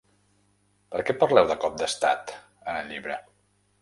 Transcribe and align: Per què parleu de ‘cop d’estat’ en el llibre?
Per 0.95 1.01
què 1.09 1.15
parleu 1.23 1.49
de 1.51 1.57
‘cop 1.65 1.77
d’estat’ 1.81 2.33
en 2.73 2.81
el 2.81 2.91
llibre? 2.93 3.19